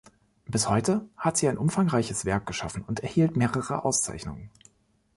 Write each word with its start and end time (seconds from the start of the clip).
Bis 0.47 0.67
heute 0.67 1.07
hat 1.15 1.37
sie 1.37 1.47
ein 1.47 1.59
umfangreiches 1.59 2.25
Werk 2.25 2.47
geschaffen 2.47 2.83
und 2.87 3.01
erhielt 3.01 3.37
mehrere 3.37 3.85
Auszeichnungen. 3.85 4.49